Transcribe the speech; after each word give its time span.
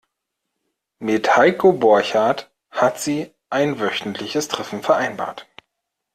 Mit 0.97 1.37
Heiko 1.37 1.73
Borchert 1.73 2.49
hat 2.71 2.99
sie 2.99 3.35
ein 3.51 3.79
wöchentliches 3.79 4.47
Treffen 4.47 4.81
vereinbart. 4.81 5.45